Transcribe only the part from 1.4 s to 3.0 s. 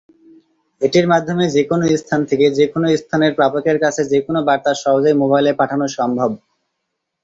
যেকোনো স্থান থেকে যেকোনো